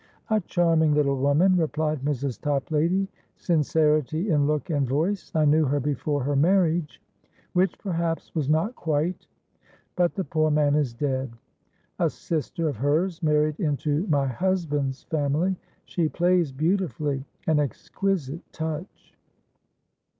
"A 0.31 0.41
charming 0.41 0.95
little 0.95 1.19
woman," 1.19 1.55
replied 1.57 1.99
Mrs. 1.99 2.41
Toplady, 2.41 3.07
sincerity 3.37 4.31
in 4.31 4.47
look 4.47 4.71
and 4.71 4.87
voice. 4.89 5.31
"I 5.35 5.45
knew 5.45 5.65
her 5.65 5.79
before 5.79 6.23
her 6.23 6.35
marriage, 6.35 6.99
which 7.53 7.77
perhaps 7.77 8.33
was 8.33 8.49
not 8.49 8.73
quitebut 8.75 10.15
the 10.15 10.23
poor 10.23 10.49
man 10.49 10.73
is 10.73 10.95
dead. 10.95 11.33
A 11.99 12.09
sister 12.09 12.67
of 12.67 12.77
hers 12.77 13.21
married 13.21 13.59
into 13.59 14.07
my 14.07 14.25
husband's 14.25 15.03
family. 15.03 15.55
She 15.85 16.09
plays 16.09 16.51
beautifully, 16.51 17.23
an 17.45 17.59
exquisite 17.59 18.41
touch." 18.51 19.13